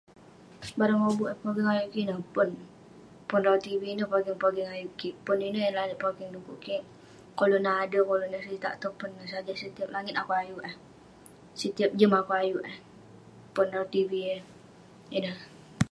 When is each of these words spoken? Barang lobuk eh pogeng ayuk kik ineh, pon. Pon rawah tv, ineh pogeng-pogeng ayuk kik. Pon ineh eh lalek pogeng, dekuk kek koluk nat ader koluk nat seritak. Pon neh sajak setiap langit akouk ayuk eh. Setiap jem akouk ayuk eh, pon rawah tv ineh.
Barang 0.79 1.01
lobuk 1.05 1.29
eh 1.33 1.39
pogeng 1.43 1.71
ayuk 1.73 1.89
kik 1.93 2.01
ineh, 2.03 2.19
pon. 2.35 2.49
Pon 3.27 3.41
rawah 3.45 3.63
tv, 3.65 3.81
ineh 3.91 4.09
pogeng-pogeng 4.13 4.71
ayuk 4.75 4.93
kik. 4.99 5.15
Pon 5.25 5.39
ineh 5.49 5.63
eh 5.69 5.75
lalek 5.77 6.01
pogeng, 6.03 6.31
dekuk 6.33 6.59
kek 6.65 6.83
koluk 7.37 7.63
nat 7.63 7.77
ader 7.83 8.03
koluk 8.09 8.29
nat 8.31 8.43
seritak. 8.45 8.73
Pon 8.99 9.11
neh 9.15 9.29
sajak 9.31 9.59
setiap 9.61 9.89
langit 9.95 10.15
akouk 10.17 10.41
ayuk 10.43 10.61
eh. 10.69 10.75
Setiap 11.61 11.91
jem 11.99 12.13
akouk 12.19 12.39
ayuk 12.43 12.63
eh, 12.71 12.77
pon 13.53 13.67
rawah 13.73 13.89
tv 13.95 14.11
ineh. 15.17 15.37